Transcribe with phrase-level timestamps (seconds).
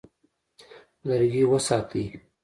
[1.07, 2.05] لرګي وساتئ.